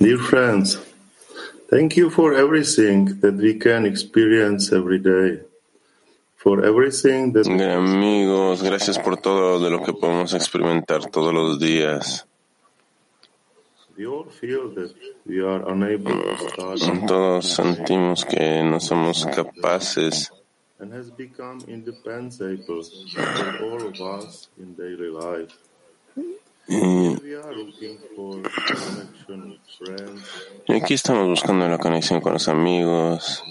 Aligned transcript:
Dear 0.00 0.18
friends, 0.18 0.78
thank 1.70 1.96
you 1.96 2.10
for 2.10 2.34
everything 2.34 3.20
that 3.20 3.34
we 3.34 3.54
can 3.54 3.84
experience 3.84 4.72
every 4.72 4.98
day. 4.98 5.42
For 6.36 6.64
everything 6.64 7.32
that 7.32 7.46
Amigos, 7.46 8.62
gracias 8.62 8.98
por 8.98 9.16
todo 9.16 9.58
de 9.58 9.70
lo 9.70 9.82
que 9.82 9.92
podemos 9.92 10.34
experimentar 10.34 11.10
todos 11.10 11.34
los 11.34 11.58
días. 11.58 12.28
we 13.98 14.06
all 14.06 14.24
feel 14.24 14.70
that 14.74 14.94
we 15.26 15.40
are 15.40 15.68
unable 15.68 16.14
to 16.14 16.48
start 16.48 16.78
mm. 16.78 17.06
Todos 17.08 17.46
sentimos 17.46 18.24
que 18.24 18.62
no 18.62 18.78
somos 18.78 19.26
capaces 19.26 20.30
and 20.78 20.92
has 20.92 21.10
become 21.10 21.58
indispensable 21.66 22.84
for 22.84 23.64
all 23.64 23.82
of 23.82 24.00
us 24.00 24.48
in 24.58 24.74
daily 24.74 25.10
life. 25.10 25.52
Y 26.68 27.16
aquí 30.74 30.94
estamos 30.94 31.28
buscando 31.28 31.66
la 31.66 31.78
conexión 31.78 32.20
con 32.20 32.34
los 32.34 32.46
amigos. 32.48 33.42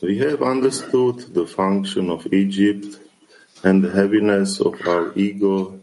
We 0.00 0.18
have 0.18 0.42
understood 0.42 1.34
the 1.34 1.46
function 1.46 2.10
of 2.10 2.26
Egypt 2.32 2.98
and 3.64 3.82
the 3.82 3.90
heaviness 3.90 4.60
of 4.60 4.74
our 4.86 5.12
ego, 5.16 5.80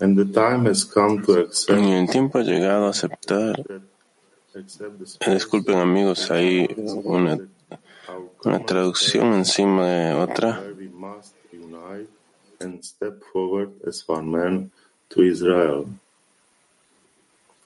and 0.00 0.16
the 0.16 0.24
time 0.24 0.66
has 0.66 0.84
come 0.84 1.22
to 1.24 1.40
accept 1.40 1.80
y 1.80 1.92
el 1.92 2.08
tiempo 2.08 2.38
ha 2.38 2.42
llegado 2.42 2.86
a 2.86 2.90
aceptar. 2.90 3.64
Disculpen 5.26 5.78
amigos, 5.78 6.30
hay 6.30 6.68
una, 7.04 7.38
una 8.44 8.66
traducción 8.66 9.34
encima 9.34 9.86
de 9.86 10.14
otra. 10.14 10.62
and 12.60 12.84
step 12.84 13.22
forward 13.32 13.70
as 13.86 14.04
one 14.08 14.30
man 14.30 14.70
to 15.10 15.22
Israel. 15.22 15.88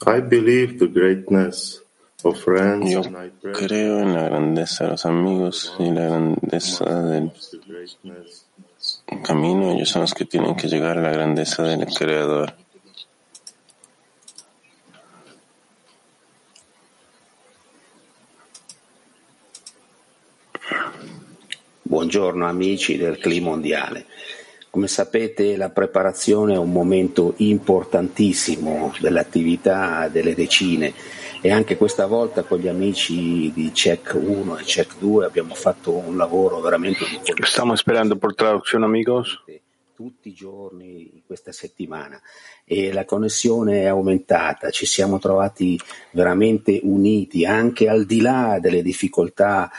I 0.06 0.20
believe 0.20 0.78
the 0.78 0.88
greatness 0.88 1.80
of 2.24 2.38
friends 2.38 2.90
Yo 2.90 3.02
and 3.02 3.16
I 3.16 3.30
pray 3.30 3.52
creo 3.52 4.00
en 4.00 4.14
la 4.14 4.24
grandeza 4.24 4.84
de 4.84 4.90
los 4.90 5.06
amigos 5.06 5.74
y 5.78 5.90
la 5.90 6.06
grandeza 6.06 7.02
del 7.02 7.32
camino. 9.24 9.72
Ellos 9.72 9.88
son 9.88 10.02
los 10.02 10.14
que 10.14 10.24
tienen 10.24 10.56
que 10.56 10.68
llegar 10.68 10.98
a 10.98 11.02
la 11.02 11.12
grandeza 11.12 11.62
del 11.62 11.86
Creador. 11.86 12.54
Buongiorno 22.12 22.46
amici 22.46 22.98
del 22.98 23.16
Clima 23.16 23.48
Mondiale. 23.48 24.04
Come 24.68 24.86
sapete 24.86 25.56
la 25.56 25.70
preparazione 25.70 26.52
è 26.52 26.58
un 26.58 26.70
momento 26.70 27.32
importantissimo 27.38 28.92
dell'attività 29.00 30.08
delle 30.08 30.34
decine 30.34 30.92
e 31.40 31.50
anche 31.50 31.78
questa 31.78 32.04
volta 32.04 32.42
con 32.42 32.58
gli 32.58 32.68
amici 32.68 33.50
di 33.54 33.70
Check 33.72 34.12
1 34.12 34.58
e 34.58 34.62
Check 34.62 34.98
2 34.98 35.24
abbiamo 35.24 35.54
fatto 35.54 35.94
un 35.94 36.18
lavoro 36.18 36.60
veramente 36.60 37.02
difficile. 37.08 37.46
Estamos 37.46 37.78
esperando 37.78 38.18
por 38.18 38.34
traducción, 38.34 38.84
amigos. 38.84 39.42
tutti 39.94 40.30
i 40.30 40.34
giorni 40.34 41.10
in 41.14 41.20
questa 41.24 41.52
settimana 41.52 42.20
e 42.64 42.92
la 42.92 43.04
connessione 43.04 43.82
è 43.82 43.86
aumentata, 43.86 44.70
ci 44.70 44.84
siamo 44.84 45.20
trovati 45.20 45.78
veramente 46.10 46.80
uniti 46.82 47.44
anche 47.44 47.88
al 47.88 48.04
di 48.04 48.20
là 48.20 48.58
delle 48.60 48.82
difficoltà 48.82 49.70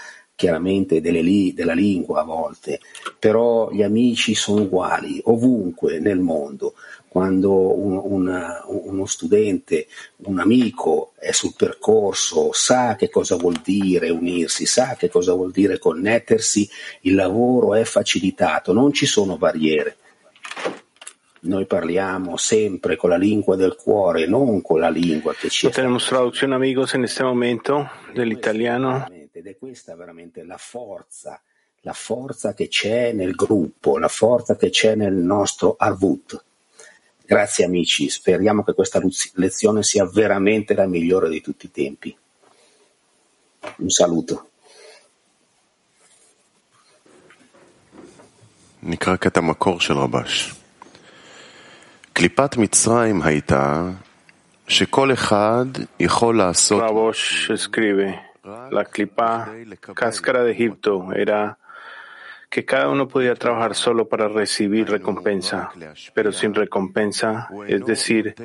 chiaramente 0.43 0.99
li- 0.99 1.53
della 1.53 1.71
lingua 1.71 2.19
a 2.19 2.25
volte, 2.25 2.81
però 3.17 3.71
gli 3.71 3.81
amici 3.81 4.35
sono 4.35 4.63
uguali 4.63 5.21
ovunque 5.23 5.99
nel 5.99 6.19
mondo. 6.19 6.73
Quando 7.07 7.73
un- 7.73 8.01
una- 8.03 8.61
uno 8.67 9.05
studente, 9.05 9.87
un 10.25 10.39
amico 10.39 11.13
è 11.17 11.31
sul 11.31 11.53
percorso, 11.55 12.49
sa 12.51 12.97
che 12.97 13.09
cosa 13.09 13.37
vuol 13.37 13.61
dire 13.63 14.09
unirsi, 14.09 14.65
sa 14.65 14.95
che 14.97 15.07
cosa 15.07 15.31
vuol 15.31 15.51
dire 15.51 15.79
connettersi, 15.79 16.67
il 17.01 17.15
lavoro 17.15 17.75
è 17.75 17.85
facilitato, 17.85 18.73
non 18.73 18.91
ci 18.91 19.05
sono 19.05 19.37
barriere. 19.37 19.95
Noi 21.41 21.65
parliamo 21.65 22.35
sempre 22.35 22.97
con 22.97 23.11
la 23.11 23.17
lingua 23.17 23.55
del 23.55 23.75
cuore, 23.75 24.27
non 24.27 24.61
con 24.61 24.79
la 24.79 24.89
lingua 24.89 25.33
che 25.33 25.49
ci 25.49 25.69
tenemos 25.69 26.05
traducción, 26.05 26.51
amigos, 26.51 26.93
en 26.95 27.03
este 27.03 27.23
momento 27.23 27.87
del 28.13 28.31
italiano 28.31 29.05
Ed 29.42 29.46
è 29.46 29.56
questa 29.56 29.96
veramente 29.96 30.44
la 30.44 30.58
forza, 30.58 31.40
la 31.80 31.92
forza 31.92 32.54
che 32.54 32.68
c'è 32.68 33.12
nel 33.12 33.34
gruppo, 33.34 33.98
la 33.98 34.08
forza 34.08 34.56
che 34.56 34.70
c'è 34.70 34.94
nel 34.94 35.14
nostro 35.14 35.74
Arvut. 35.76 36.44
Grazie 37.24 37.64
amici, 37.64 38.08
speriamo 38.08 38.62
che 38.62 38.74
questa 38.74 38.98
luz- 38.98 39.32
lezione 39.34 39.82
sia 39.82 40.06
veramente 40.06 40.74
la 40.74 40.86
migliore 40.86 41.28
di 41.28 41.40
tutti 41.40 41.66
i 41.66 41.70
tempi. 41.70 42.16
Un 43.78 43.90
saluto. 43.90 44.46
נקרא 48.82 49.16
קטע 49.16 49.40
מקור 49.40 49.80
של 49.80 49.98
רבש. 49.98 50.52
קליפת 52.12 52.56
מצרים 52.56 53.22
הייתה 53.22 53.90
שכל 54.68 55.12
אחד 55.12 55.66
יכול 56.00 56.38
לעשות 56.38 56.82
Rabosh 56.82 57.50
escribe, 57.50 58.14
la 58.43 58.85
clipa 58.85 59.51
cáscara 59.93 60.43
de 60.43 60.51
Egipto 60.51 61.13
era 61.13 61.57
que 62.49 62.65
cada 62.65 62.89
uno 62.89 63.07
podía 63.07 63.33
trabajar 63.33 63.73
solo 63.73 64.07
para 64.07 64.27
recibir 64.27 64.87
recompensa, 64.87 65.71
pero 66.13 66.31
sin 66.31 66.53
recompensa, 66.53 67.49
es 67.67 67.83
decir, 67.83 68.35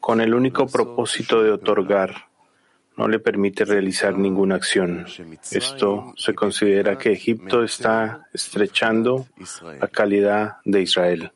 con 0.00 0.22
el 0.22 0.34
único 0.34 0.66
propósito 0.66 1.42
de 1.42 1.50
otorgar, 1.50 2.28
no 2.96 3.08
le 3.08 3.18
permite 3.18 3.64
realizar 3.64 4.16
ninguna 4.16 4.54
acción. 4.54 5.04
Esto 5.50 6.14
se 6.16 6.34
considera 6.34 6.96
que 6.96 7.12
Egipto 7.12 7.62
está 7.62 8.28
estrechando 8.32 9.26
la 9.78 9.88
calidad 9.88 10.56
de 10.64 10.80
Israel. 10.80 11.32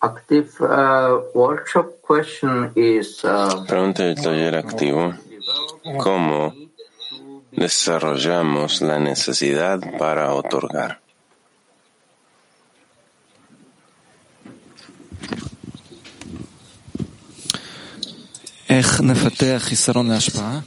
Active 0.00 0.50
uh, 0.60 1.20
workshop 1.34 2.02
question 2.02 2.72
is 2.74 3.24
uh, 3.24 3.64
Pregunta 3.66 4.02
del 4.04 4.16
taller 4.16 4.56
activo. 4.56 5.14
¿Cómo 5.98 6.54
desarrollamos 7.52 8.82
la 8.82 8.98
necesidad 8.98 9.78
para 9.98 10.34
otorgar? 10.34 10.98
איך 18.72 19.00
נפתח 19.00 19.62
חיסרון 19.64 20.10
להשפעה? 20.10 20.60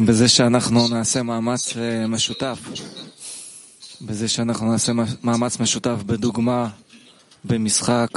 בזה 0.00 0.28
שאנחנו 0.28 0.88
נעשה 0.88 1.22
מאמץ 1.22 1.76
אה, 1.76 2.06
משותף, 2.06 2.58
בזה 4.01 4.27
שאנחנו 4.27 4.71
נעשה 4.71 4.91
מאמץ 5.23 5.59
משותף 5.59 5.97
בדוגמה, 6.05 6.69
במשחק, 7.45 8.09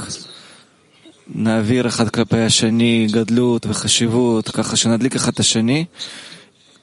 נעביר 1.27 1.87
אחד 1.87 2.09
כלפי 2.09 2.41
השני 2.41 3.07
גדלות 3.11 3.65
וחשיבות, 3.65 4.49
ככה 4.49 4.75
שנדליק 4.75 5.15
אחד 5.15 5.31
את 5.31 5.39
השני, 5.39 5.85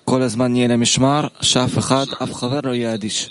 כל 0.04 0.22
הזמן 0.22 0.52
נהיה 0.52 0.68
למשמר, 0.68 1.28
שאף 1.40 1.78
אחד, 1.78 2.04
אף 2.22 2.34
חבר 2.34 2.60
לא 2.64 2.74
יהיה 2.74 2.94
אדיש. 2.94 3.30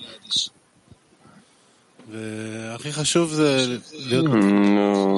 Lo 4.09 4.23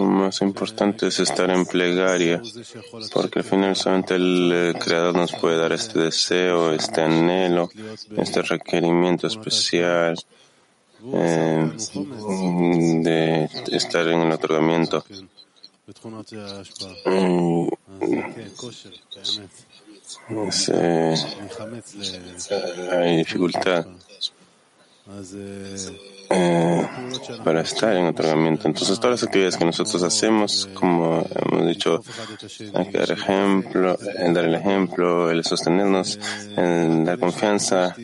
más 0.05 0.41
importante 0.41 1.07
es 1.07 1.19
estar 1.19 1.49
en 1.49 1.65
plegaria, 1.65 2.41
porque 3.13 3.39
al 3.39 3.45
final 3.45 3.75
solamente 3.75 4.15
el 4.15 4.73
Creador 4.79 5.15
nos 5.15 5.33
puede 5.33 5.57
dar 5.57 5.73
este 5.73 5.99
deseo, 5.99 6.71
este 6.71 7.01
anhelo, 7.01 7.69
este 8.15 8.41
requerimiento 8.41 9.27
especial 9.27 10.15
eh, 11.13 11.71
de 13.03 13.49
estar 13.71 14.07
en 14.07 14.21
el 14.21 14.31
otorgamiento. 14.31 15.03
Es, 20.47 20.69
eh, 20.69 21.15
hay 22.91 23.17
dificultad 23.17 23.85
eh, 26.29 26.87
para 27.43 27.61
estar 27.61 27.95
en 27.95 28.07
otorgamiento. 28.07 28.67
Entonces, 28.67 28.99
todas 28.99 29.21
las 29.21 29.23
actividades 29.23 29.57
que 29.57 29.65
nosotros 29.65 30.01
hacemos, 30.03 30.69
como 30.73 31.25
hemos 31.35 31.67
dicho, 31.67 32.03
hay 32.73 32.89
que 32.89 32.97
dar 32.97 33.11
ejemplo, 33.11 33.97
en 34.17 34.33
dar 34.33 34.45
el 34.45 34.55
ejemplo, 34.55 35.31
el 35.31 35.43
sostenernos, 35.43 36.19
en 36.55 37.05
dar 37.05 37.19
confianza, 37.19 37.95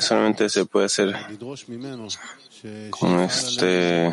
solamente 0.00 0.48
se 0.48 0.66
puede 0.66 0.86
hacer 0.86 1.14
con 2.90 3.20
este 3.20 4.12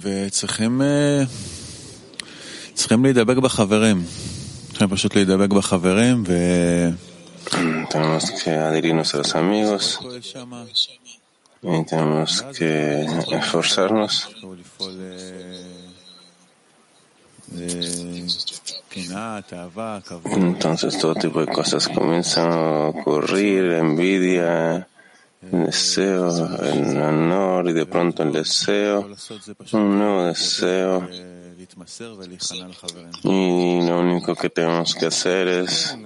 וצריכים 0.00 0.82
צריכים 2.74 3.04
להידבק 3.04 3.36
בחברים. 3.36 4.04
צריכים 4.68 4.88
פשוט 4.88 5.14
להידבק 5.14 5.50
בחברים 5.50 6.22
ו... 6.26 6.32
Tenemos 7.90 8.30
que 8.30 8.50
adherirnos 8.50 9.14
a 9.14 9.18
los 9.18 9.34
amigos 9.34 9.98
y 11.62 11.84
tenemos 11.84 12.42
que 12.56 13.04
esforzarnos 13.32 14.12
Entonces 20.24 20.98
todo 20.98 21.14
tipo 21.14 21.40
de 21.40 21.46
cosas 21.46 21.88
comienzan 21.88 22.52
a 22.52 22.88
ocurrir, 22.88 23.72
envidia, 23.72 24.76
el 24.76 24.86
deseo, 25.41 26.29
el 26.63 27.01
honor 27.01 27.69
y 27.69 27.73
de 27.73 27.85
pronto 27.85 28.23
el 28.23 28.31
deseo, 28.31 29.09
un 29.71 29.99
nuevo 29.99 30.23
deseo. 30.23 31.07
Y 33.23 33.81
lo 33.81 33.99
único 33.99 34.35
que 34.35 34.49
tenemos 34.49 34.95
que 34.95 35.07
hacer 35.07 35.47
es 35.47 35.97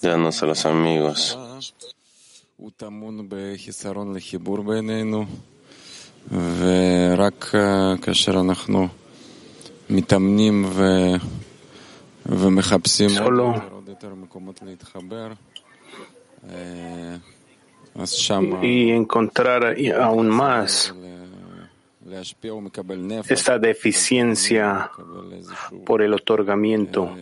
darnos 0.00 0.42
a 0.42 0.46
los 0.46 0.64
amigos. 0.66 1.38
Solo 13.10 13.84
y 18.62 18.90
encontrar 18.90 19.76
aún 20.00 20.28
más 20.28 20.94
esta 23.28 23.58
deficiencia 23.58 24.90
por 25.86 26.02
el 26.02 26.12
otorgamiento, 26.14 27.16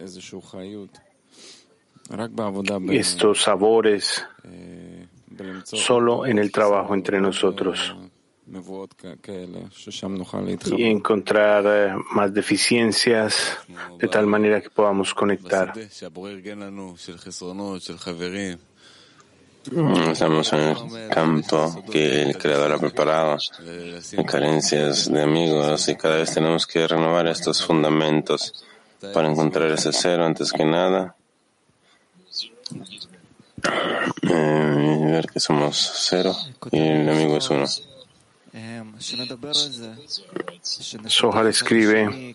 estos 2.90 3.42
sabores, 3.42 4.24
solo 5.64 6.26
en 6.26 6.38
el 6.38 6.50
trabajo 6.50 6.94
entre 6.94 7.20
nosotros. 7.20 7.94
Y 10.76 10.84
encontrar 10.84 11.64
eh, 11.66 11.94
más 12.12 12.34
deficiencias 12.34 13.58
de 13.98 14.08
tal 14.08 14.26
manera 14.26 14.60
que 14.60 14.68
podamos 14.68 15.14
conectar. 15.14 15.72
Estamos 19.64 20.52
en 20.54 20.60
el 20.60 21.08
campo 21.08 21.84
que 21.90 22.22
el 22.22 22.36
Creador 22.36 22.72
ha 22.72 22.78
preparado, 22.78 23.38
en 24.12 24.24
carencias 24.24 25.10
de 25.10 25.22
amigos, 25.22 25.88
y 25.88 25.94
cada 25.94 26.16
vez 26.16 26.34
tenemos 26.34 26.66
que 26.66 26.86
renovar 26.88 27.28
estos 27.28 27.64
fundamentos 27.64 28.64
para 29.14 29.30
encontrar 29.30 29.70
ese 29.70 29.92
cero 29.92 30.24
antes 30.24 30.52
que 30.52 30.64
nada. 30.64 31.14
Eh, 34.22 34.98
ver 35.12 35.26
que 35.26 35.38
somos 35.38 35.92
cero 36.08 36.34
y 36.72 36.80
el 36.80 37.08
amigo 37.08 37.36
es 37.36 37.48
uno. 37.50 37.66
Sohar 41.06 41.46
escribe, 41.46 42.34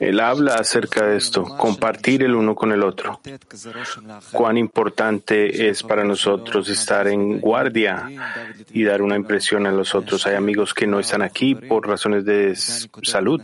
él 0.00 0.20
habla 0.20 0.54
acerca 0.56 1.06
de 1.06 1.16
esto, 1.16 1.44
compartir 1.44 2.24
el 2.24 2.34
uno 2.34 2.56
con 2.56 2.72
el 2.72 2.82
otro. 2.82 3.20
Cuán 4.32 4.58
importante 4.58 5.68
es 5.68 5.84
para 5.84 6.02
nosotros 6.02 6.68
estar 6.68 7.06
en 7.06 7.38
guardia 7.38 8.10
y 8.72 8.82
dar 8.82 9.02
una 9.02 9.14
impresión 9.14 9.68
a 9.68 9.72
los 9.72 9.94
otros. 9.94 10.26
Hay 10.26 10.34
amigos 10.34 10.74
que 10.74 10.88
no 10.88 10.98
están 10.98 11.22
aquí 11.22 11.54
por 11.54 11.86
razones 11.86 12.24
de 12.24 12.56
salud. 12.56 13.40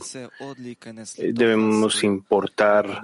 Debemos 1.18 2.02
importar, 2.02 3.00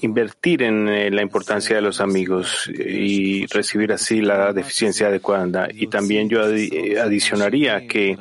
invertir 0.00 0.62
en 0.62 0.88
eh, 0.88 1.10
la 1.10 1.22
importancia 1.22 1.76
de 1.76 1.82
los 1.82 2.00
amigos 2.00 2.68
y 2.68 3.46
recibir 3.46 3.92
así 3.92 4.22
la 4.22 4.52
deficiencia 4.54 5.08
adecuada. 5.08 5.68
Y 5.72 5.88
también 5.88 6.28
yo 6.28 6.40
adicionaría 7.42 7.86
que 7.86 8.18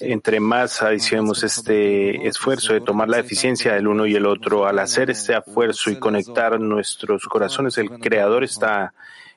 entre 0.00 0.40
más 0.40 0.82
adicionemos 0.82 1.42
este 1.42 2.26
esfuerzo 2.26 2.72
de 2.72 2.80
tomar 2.80 3.08
la 3.08 3.18
eficiencia 3.18 3.74
del 3.74 3.88
uno 3.88 4.06
y 4.06 4.14
el 4.14 4.26
otro, 4.26 4.66
al 4.66 4.78
hacer 4.78 5.10
este 5.10 5.36
esfuerzo 5.36 5.90
y 5.90 5.98
conectar 5.98 6.58
nuestros 6.60 7.24
corazones, 7.24 7.78
el 7.78 7.90
Creador 7.90 8.44
está 8.44 8.94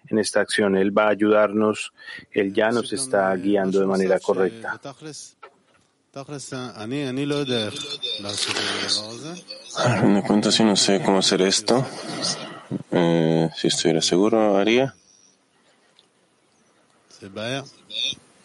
en 0.08 0.20
esta 0.20 0.42
acción. 0.42 0.78
Él 0.78 0.98
va 0.98 1.08
a 1.08 1.10
ayudarnos, 1.10 1.94
Él 2.32 2.54
ya 2.54 2.72
nos 2.72 2.94
está 2.94 3.34
guiando 3.36 3.80
de 3.80 3.86
manera 3.86 4.20
correcta. 4.20 4.80
Me 10.04 10.24
cuento 10.24 10.52
si 10.52 10.64
no 10.64 10.76
sé 10.76 11.02
cómo 11.02 11.20
hacer 11.20 11.42
esto. 11.42 11.86
Eh, 12.92 13.50
si 13.56 13.68
estuviera 13.68 14.02
seguro, 14.02 14.58
haría. 14.58 14.96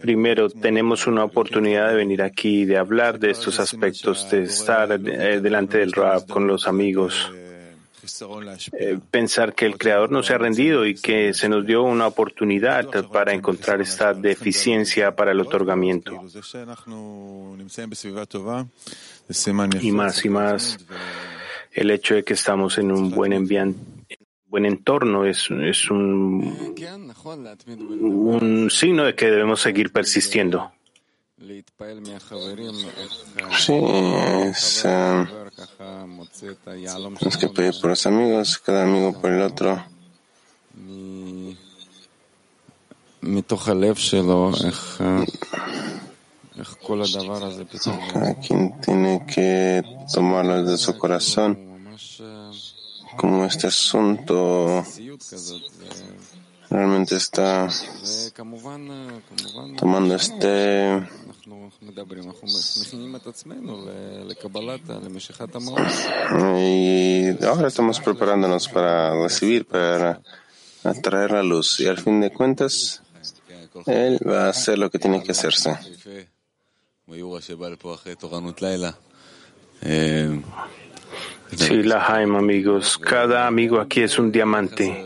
Primero, 0.00 0.48
tenemos 0.50 1.06
una 1.06 1.24
oportunidad 1.24 1.88
de 1.88 1.96
venir 1.96 2.22
aquí, 2.22 2.64
de 2.64 2.76
hablar 2.76 3.18
de 3.18 3.30
estos 3.30 3.58
aspectos, 3.60 4.30
de 4.30 4.44
estar 4.44 4.98
delante 4.98 5.78
del 5.78 5.92
rap 5.92 6.28
con 6.28 6.46
los 6.46 6.68
amigos. 6.68 7.30
Eh, 8.78 8.98
pensar 9.10 9.54
que 9.54 9.66
el 9.66 9.76
Creador 9.76 10.12
no 10.12 10.22
se 10.22 10.34
ha 10.34 10.38
rendido 10.38 10.86
y 10.86 10.94
que 10.94 11.34
se 11.34 11.48
nos 11.48 11.66
dio 11.66 11.82
una 11.82 12.06
oportunidad 12.06 12.88
para 13.10 13.32
encontrar 13.32 13.80
esta 13.80 14.14
deficiencia 14.14 15.14
para 15.16 15.32
el 15.32 15.40
otorgamiento. 15.40 16.12
Y 19.80 19.92
más 19.92 20.24
y 20.24 20.28
más, 20.28 20.78
el 21.72 21.90
hecho 21.90 22.14
de 22.14 22.22
que 22.22 22.34
estamos 22.34 22.78
en 22.78 22.92
un 22.92 23.10
buen 23.10 23.32
buen 24.56 24.64
entorno 24.64 25.26
es, 25.26 25.50
es 25.50 25.90
un, 25.90 26.74
un 28.00 28.70
signo 28.70 29.04
de 29.04 29.14
que 29.14 29.26
debemos 29.26 29.60
seguir 29.60 29.92
persistiendo. 29.92 30.72
Sí, 33.58 33.74
es, 34.48 34.84
uh, 34.86 35.26
que 37.38 37.48
pedir 37.50 37.74
por 37.82 37.90
los 37.90 38.06
amigos, 38.06 38.56
cada 38.56 38.84
amigo 38.84 39.20
por 39.20 39.30
el 39.30 39.42
otro. 39.42 39.84
Cada 48.10 48.34
quien 48.36 48.80
tiene 48.80 49.26
que 49.26 49.82
tomarlo 50.14 50.62
desde 50.62 50.78
su 50.78 50.96
corazón, 50.96 51.75
como 53.16 53.44
este 53.44 53.66
asunto 53.66 54.84
realmente 56.70 57.16
está 57.16 57.68
tomando 59.76 60.14
este 60.14 61.02
y 66.58 67.44
ahora 67.44 67.68
estamos 67.68 68.00
preparándonos 68.00 68.68
para 68.68 69.14
recibir, 69.22 69.66
para 69.66 70.20
atraer 70.84 71.32
la 71.32 71.42
luz 71.42 71.80
y 71.80 71.86
al 71.86 71.98
fin 71.98 72.20
de 72.20 72.32
cuentas 72.32 73.02
él 73.86 74.18
va 74.26 74.46
a 74.46 74.50
hacer 74.50 74.78
lo 74.78 74.90
que 74.90 74.98
tiene 74.98 75.22
que 75.22 75.32
hacerse. 75.32 75.78
Sí, 81.56 81.82
la 81.82 82.00
Jaime, 82.00 82.38
amigos. 82.38 82.98
Cada 82.98 83.46
amigo 83.46 83.80
aquí 83.80 84.02
es 84.02 84.18
un 84.18 84.30
diamante. 84.30 85.04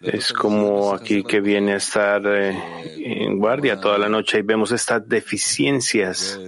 Es 0.00 0.32
como 0.32 0.94
aquí 0.94 1.24
que 1.24 1.40
viene 1.40 1.72
a 1.72 1.76
estar 1.76 2.22
eh, 2.26 2.56
en 2.98 3.38
guardia 3.38 3.80
toda 3.80 3.98
la 3.98 4.08
noche 4.08 4.38
y 4.38 4.42
vemos 4.42 4.70
estas 4.70 5.08
deficiencias. 5.08 6.38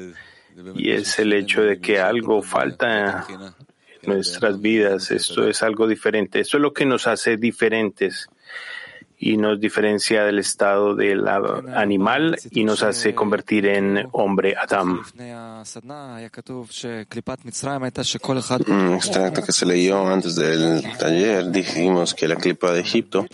Y 0.74 0.92
es 0.92 1.18
el 1.18 1.32
hecho 1.32 1.62
de 1.62 1.80
que 1.80 1.98
algo 1.98 2.42
falta 2.42 3.26
en 3.28 4.08
nuestras 4.08 4.60
vidas. 4.60 5.10
Esto 5.10 5.48
es 5.48 5.62
algo 5.62 5.86
diferente. 5.86 6.40
Esto 6.40 6.58
es 6.58 6.62
lo 6.62 6.72
que 6.72 6.86
nos 6.86 7.06
hace 7.06 7.36
diferentes 7.36 8.28
y 9.18 9.36
nos 9.36 9.60
diferencia 9.60 10.24
del 10.24 10.38
estado 10.38 10.94
del 10.94 11.26
animal 11.28 12.38
y 12.50 12.64
nos 12.64 12.82
hace 12.82 13.14
convertir 13.14 13.66
en 13.66 14.08
hombre 14.12 14.54
Adam. 14.56 15.02
Un 18.68 18.94
extracto 18.94 19.42
que 19.42 19.52
se 19.52 19.66
leyó 19.66 20.06
antes 20.06 20.36
del 20.36 20.82
taller, 20.98 21.50
dijimos 21.50 22.14
que 22.14 22.28
la 22.28 22.36
clipa 22.36 22.72
de 22.72 22.80
Egipto 22.80 23.26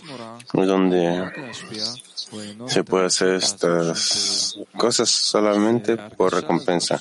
es 0.53 0.67
donde 0.67 1.31
se 2.67 2.83
puede 2.83 3.05
hacer 3.05 3.35
estas 3.35 4.57
cosas 4.75 5.09
solamente 5.09 5.97
por 5.97 6.33
recompensa, 6.33 6.99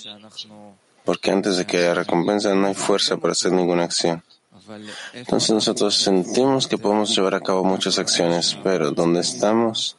porque 1.05 1.31
antes 1.31 1.57
de 1.57 1.65
que 1.65 1.79
haya 1.79 1.95
recompensa 1.95 2.55
no 2.55 2.67
hay 2.67 2.75
fuerza 2.75 3.17
para 3.17 3.33
hacer 3.33 3.53
ninguna 3.53 3.85
acción. 3.85 4.23
Entonces 5.13 5.51
nosotros 5.51 5.95
sentimos 5.97 6.67
que 6.67 6.79
podemos 6.79 7.15
llevar 7.15 7.35
a 7.35 7.41
cabo 7.41 7.65
muchas 7.65 7.99
acciones, 7.99 8.57
pero 8.63 8.91
¿dónde 8.91 9.21
estamos? 9.21 9.97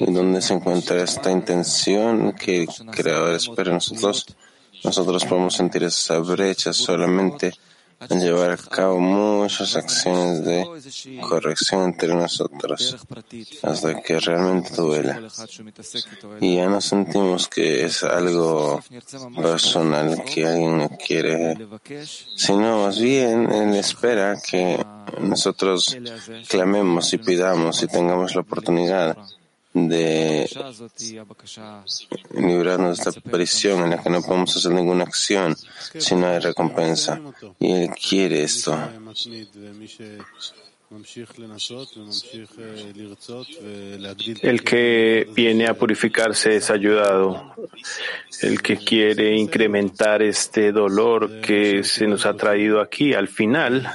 ¿Y 0.00 0.12
dónde 0.12 0.42
se 0.42 0.54
encuentra 0.54 1.02
esta 1.02 1.30
intención 1.30 2.32
que 2.32 2.62
el 2.62 2.68
Creador 2.90 3.34
espera 3.34 3.72
nosotros? 3.72 4.26
Nosotros 4.84 5.24
podemos 5.24 5.54
sentir 5.54 5.84
esa 5.84 6.18
brecha 6.18 6.72
solamente 6.72 7.46
en 7.48 7.71
llevar 8.10 8.50
a 8.50 8.56
cabo 8.56 8.98
muchas 8.98 9.76
acciones 9.76 10.44
de 10.44 10.66
corrección 11.20 11.84
entre 11.84 12.14
nosotros 12.14 12.96
hasta 13.62 14.00
que 14.02 14.18
realmente 14.20 14.74
duela. 14.74 15.20
Y 16.40 16.56
ya 16.56 16.68
no 16.68 16.80
sentimos 16.80 17.48
que 17.48 17.84
es 17.84 18.02
algo 18.02 18.82
personal 19.36 20.24
que 20.24 20.46
alguien 20.46 20.88
quiere, 21.04 21.56
sino 22.36 22.84
más 22.84 22.98
bien 22.98 23.50
Él 23.52 23.74
espera 23.76 24.38
que 24.40 24.84
nosotros 25.20 25.96
clamemos 26.48 27.12
y 27.12 27.18
pidamos 27.18 27.82
y 27.82 27.88
tengamos 27.88 28.34
la 28.34 28.40
oportunidad 28.42 29.16
de 29.74 30.48
librarnos 32.34 32.98
de 32.98 33.10
esta 33.10 33.20
prisión 33.20 33.84
en 33.84 33.90
la 33.90 34.02
que 34.02 34.10
no 34.10 34.22
podemos 34.22 34.56
hacer 34.56 34.72
ninguna 34.72 35.04
acción 35.04 35.56
si 35.98 36.14
no 36.14 36.26
hay 36.26 36.38
recompensa. 36.40 37.20
Y 37.58 37.72
Él 37.72 37.90
quiere 37.90 38.42
esto. 38.42 38.78
El 44.42 44.62
que 44.62 45.26
viene 45.34 45.66
a 45.66 45.74
purificarse 45.74 46.56
es 46.56 46.70
ayudado. 46.70 47.54
El 48.42 48.60
que 48.60 48.76
quiere 48.76 49.34
incrementar 49.36 50.22
este 50.22 50.70
dolor 50.70 51.40
que 51.40 51.82
se 51.82 52.06
nos 52.06 52.26
ha 52.26 52.34
traído 52.34 52.80
aquí, 52.80 53.14
al 53.14 53.28
final 53.28 53.90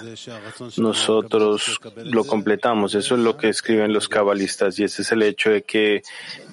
nosotros 0.78 1.80
lo 1.98 2.26
completamos. 2.26 2.96
Eso 2.96 3.16
es 3.16 3.22
lo 3.22 3.38
que 3.38 3.50
escriben 3.50 3.94
los 3.94 4.10
cabalistas 4.10 4.80
y 4.80 4.84
ese 4.84 5.04
es 5.04 5.12
el 5.12 5.22
hecho 5.22 5.52
de 5.52 5.64
que 5.64 6.02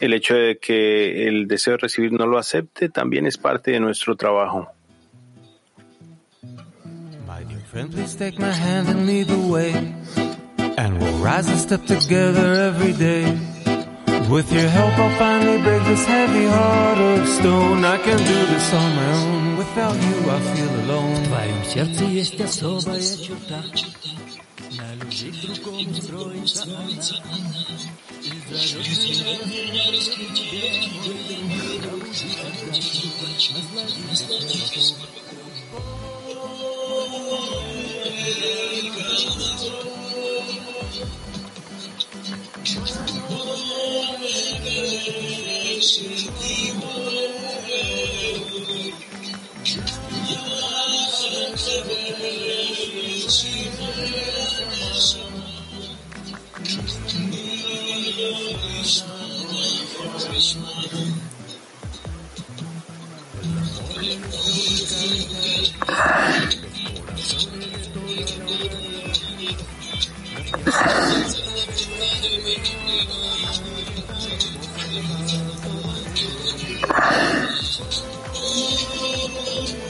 el 0.00 0.12
hecho 0.12 0.34
de 0.34 0.58
que 0.58 1.26
el 1.26 1.48
deseo 1.48 1.72
de 1.72 1.78
recibir 1.78 2.12
no 2.12 2.26
lo 2.26 2.38
acepte 2.38 2.90
también 2.90 3.26
es 3.26 3.38
parte 3.38 3.70
de 3.70 3.80
nuestro 3.80 4.14
trabajo. 4.14 4.68
And 7.76 10.23
we'll 10.99 11.17
rise 11.19 11.49
and 11.49 11.59
step 11.59 11.85
together 11.85 12.53
every 12.53 12.93
day. 12.93 13.25
With 14.29 14.51
your 14.53 14.69
help, 14.69 14.93
I'll 14.99 15.17
finally 15.17 15.61
break 15.61 15.83
this 15.85 16.05
heavy 16.05 16.45
heart 16.45 16.97
of 16.97 17.27
stone. 17.27 17.83
I 17.83 17.97
can 17.97 18.17
do 18.17 18.45
this 18.53 18.73
on 18.73 18.95
my 18.95 19.11
own. 19.23 19.57
Without 19.57 19.95
you, 19.95 20.29
I 20.29 20.39
feel 20.53 20.73
alone. 20.81 21.15
В 21.15 21.27
твоем 21.27 21.63
сердце 21.65 22.03
есть 22.03 22.39
особая 22.39 23.01
черта. 23.01 23.63
На 24.77 24.93
любви 24.95 25.31
к 25.31 25.45
другому 25.51 26.47
строится 26.47 27.15
И 28.21 28.29
зовет 28.55 29.45
меня 29.47 29.89
Thank 72.56 72.68
you. 79.78 79.83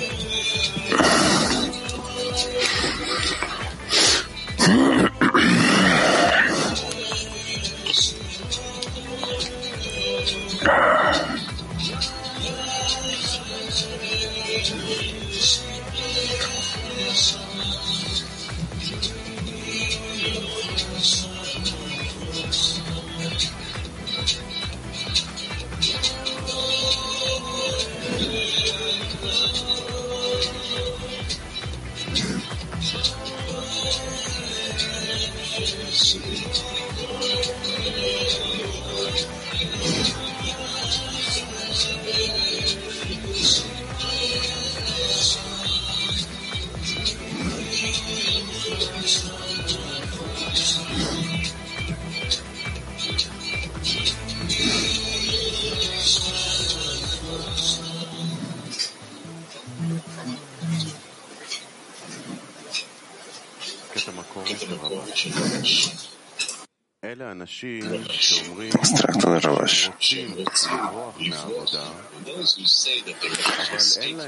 Extracto 68.72 69.30
de 69.30 69.40
Rabash. 69.40 69.90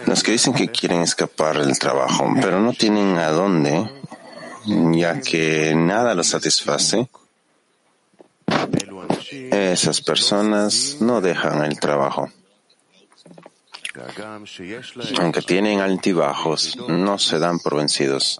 Los 0.06 0.22
que 0.22 0.32
dicen 0.32 0.52
que 0.52 0.68
quieren 0.68 1.00
escapar 1.00 1.64
del 1.64 1.78
trabajo, 1.78 2.32
pero 2.40 2.60
no 2.60 2.74
tienen 2.74 3.16
a 3.16 3.30
dónde, 3.30 3.90
ya 4.92 5.20
que 5.20 5.74
nada 5.74 6.14
los 6.14 6.26
satisface, 6.26 7.08
esas 9.50 10.00
personas 10.02 10.98
no 11.00 11.20
dejan 11.20 11.64
el 11.64 11.80
trabajo. 11.80 12.30
Aunque 15.18 15.42
tienen 15.42 15.80
altibajos, 15.80 16.76
no 16.88 17.18
se 17.18 17.38
dan 17.38 17.58
por 17.58 17.76
vencidos. 17.76 18.38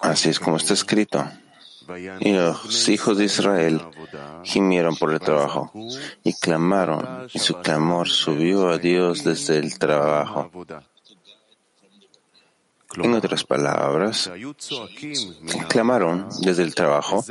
Así 0.00 0.28
es 0.28 0.40
como 0.40 0.56
está 0.56 0.74
escrito. 0.74 1.24
Y 2.20 2.32
los 2.32 2.88
hijos 2.88 3.18
de 3.18 3.24
Israel 3.24 3.80
gimieron 4.44 4.96
por 4.96 5.12
el 5.12 5.20
trabajo 5.20 5.72
y 6.22 6.34
clamaron, 6.34 7.28
y 7.32 7.38
su 7.38 7.54
clamor 7.56 8.08
subió 8.08 8.68
a 8.68 8.78
Dios 8.78 9.24
desde 9.24 9.58
el 9.58 9.78
trabajo. 9.78 10.50
En 12.96 13.14
otras 13.14 13.44
palabras, 13.44 14.30
clamaron 15.68 16.28
desde 16.40 16.64
el 16.64 16.74
trabajo 16.74 17.24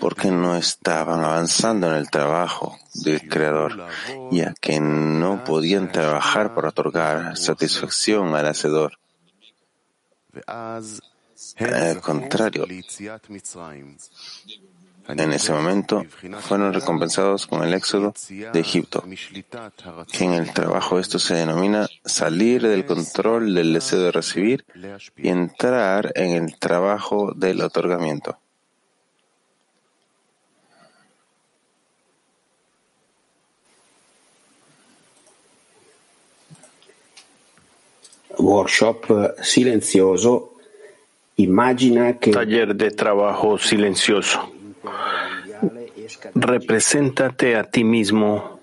porque 0.00 0.30
no 0.30 0.56
estaban 0.56 1.22
avanzando 1.22 1.88
en 1.88 1.94
el 1.94 2.08
trabajo 2.08 2.78
del 2.94 3.28
Creador, 3.28 3.86
ya 4.30 4.54
que 4.60 4.80
no 4.80 5.44
podían 5.44 5.92
trabajar 5.92 6.54
para 6.54 6.70
otorgar 6.70 7.36
satisfacción 7.36 8.34
al 8.34 8.46
Hacedor. 8.46 8.98
Al 10.46 12.00
contrario, 12.00 12.66
en 15.08 15.32
ese 15.32 15.52
momento 15.52 16.04
fueron 16.40 16.72
recompensados 16.72 17.46
con 17.46 17.62
el 17.62 17.74
éxodo 17.74 18.14
de 18.28 18.60
Egipto, 18.60 19.04
que 20.10 20.24
en 20.24 20.32
el 20.32 20.52
trabajo 20.52 20.98
esto 20.98 21.18
se 21.18 21.34
denomina 21.34 21.86
salir 22.04 22.62
del 22.62 22.84
control 22.86 23.54
del 23.54 23.72
deseo 23.72 24.00
de 24.00 24.12
recibir 24.12 24.64
y 25.16 25.28
entrar 25.28 26.12
en 26.14 26.32
el 26.32 26.58
trabajo 26.58 27.32
del 27.34 27.60
otorgamiento. 27.60 28.38
Workshop 38.36 39.36
silenzioso. 39.42 40.54
Imagina 41.36 42.18
que 42.18 42.30
Taller 42.30 42.74
de 42.74 42.90
trabajo 42.90 43.58
silencioso. 43.58 44.52
Represéntate 46.34 47.56
a 47.56 47.64
ti 47.64 47.84
mismo 47.84 48.60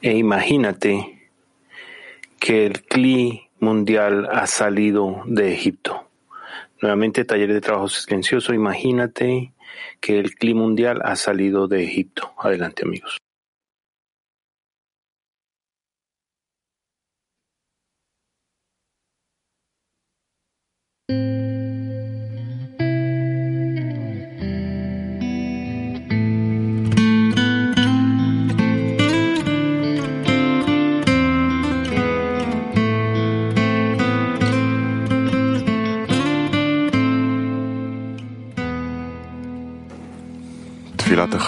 e 0.00 0.16
imagínate 0.16 1.30
que 2.38 2.66
el 2.66 2.84
CLI 2.84 3.48
mundial 3.60 4.28
ha 4.30 4.46
salido 4.46 5.22
de 5.26 5.52
Egipto. 5.52 6.08
Nuevamente, 6.80 7.24
taller 7.24 7.52
de 7.52 7.60
trabajo 7.60 7.88
silencioso. 7.88 8.54
Imagínate 8.54 9.52
que 10.00 10.18
el 10.18 10.36
CLI 10.36 10.54
mundial 10.54 11.00
ha 11.04 11.16
salido 11.16 11.66
de 11.66 11.82
Egipto. 11.82 12.32
Adelante, 12.38 12.84
amigos. 12.84 13.18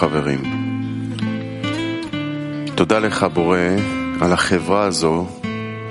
החברים. 0.00 0.40
תודה 2.74 2.98
לך, 2.98 3.22
בורא, 3.22 3.58
על 4.20 4.32
החברה 4.32 4.84
הזו 4.84 5.26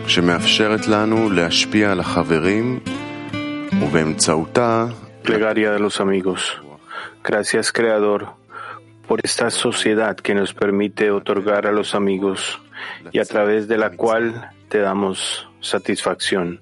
שמאפשרת 0.08 0.88
לנו 0.88 1.30
להשפיע 1.30 1.92
על 1.92 2.00
החברים 2.00 2.80
ובאמצעותה 3.82 4.86
Plegaria 5.24 5.72
de 5.72 5.80
los 5.80 6.00
amigos. 6.00 6.42
Gracias, 7.24 7.72
Creador, 7.72 8.22
por 9.08 9.20
esta 9.24 9.50
sociedad 9.50 10.16
que 10.16 10.34
nos 10.36 10.54
permite 10.54 11.12
otorgar 11.12 11.66
a 11.68 11.72
los 11.72 11.96
amigos 11.96 12.62
y 13.12 13.20
a 13.20 13.26
través 13.26 13.68
de 13.68 13.78
la 13.78 13.90
cual 13.92 14.52
te 14.70 14.80
damos 14.80 15.48
satisfacción. 15.62 16.60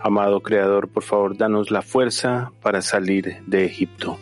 Amado 0.00 0.40
Creador, 0.40 0.88
por 0.88 1.02
favor, 1.02 1.36
danos 1.36 1.70
la 1.70 1.82
fuerza 1.82 2.50
para 2.62 2.80
salir 2.82 3.24
de 3.46 3.64
Egipto. 3.64 4.18